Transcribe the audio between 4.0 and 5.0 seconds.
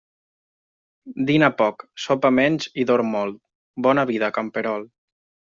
vida, camperol.